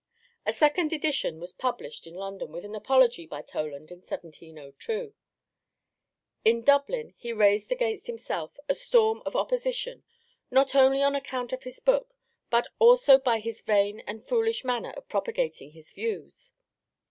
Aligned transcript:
A 0.47 0.51
second 0.51 0.91
edition 0.91 1.39
was 1.39 1.51
published 1.51 2.07
in 2.07 2.15
London 2.15 2.51
with 2.51 2.65
an 2.65 2.73
apology 2.73 3.27
by 3.27 3.43
Toland 3.43 3.91
in 3.91 3.99
1702. 3.99 5.13
In 6.43 6.63
Dublin 6.63 7.13
he 7.17 7.31
raised 7.31 7.71
against 7.71 8.07
himself 8.07 8.57
a 8.67 8.73
storm 8.73 9.21
of 9.27 9.35
opposition, 9.35 10.03
not 10.49 10.73
only 10.73 11.03
on 11.03 11.13
account 11.13 11.53
of 11.53 11.61
his 11.61 11.79
book, 11.79 12.15
but 12.49 12.65
also 12.79 13.19
by 13.19 13.37
his 13.37 13.61
vain 13.61 13.99
and 14.07 14.27
foolish 14.27 14.65
manner 14.65 14.89
of 14.93 15.07
propagating 15.07 15.73
his 15.73 15.91
views. 15.91 16.51